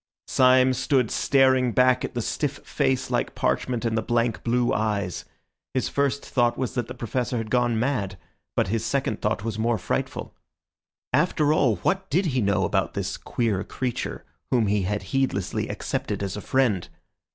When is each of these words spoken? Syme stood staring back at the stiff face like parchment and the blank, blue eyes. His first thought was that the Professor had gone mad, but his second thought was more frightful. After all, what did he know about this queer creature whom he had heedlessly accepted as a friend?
Syme 0.25 0.73
stood 0.73 1.11
staring 1.11 1.73
back 1.73 2.03
at 2.03 2.15
the 2.15 2.23
stiff 2.23 2.53
face 2.65 3.11
like 3.11 3.35
parchment 3.35 3.85
and 3.85 3.95
the 3.95 4.01
blank, 4.01 4.43
blue 4.43 4.73
eyes. 4.73 5.25
His 5.75 5.89
first 5.89 6.25
thought 6.25 6.57
was 6.57 6.73
that 6.73 6.87
the 6.87 6.95
Professor 6.95 7.37
had 7.37 7.51
gone 7.51 7.77
mad, 7.79 8.17
but 8.55 8.69
his 8.69 8.83
second 8.83 9.21
thought 9.21 9.43
was 9.43 9.59
more 9.59 9.77
frightful. 9.77 10.33
After 11.13 11.53
all, 11.53 11.75
what 11.83 12.09
did 12.09 12.25
he 12.33 12.41
know 12.41 12.63
about 12.65 12.95
this 12.95 13.15
queer 13.15 13.63
creature 13.63 14.25
whom 14.49 14.65
he 14.65 14.81
had 14.81 15.03
heedlessly 15.13 15.67
accepted 15.67 16.23
as 16.23 16.35
a 16.35 16.41
friend? 16.41 16.89